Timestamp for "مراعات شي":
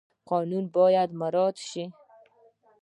1.21-1.83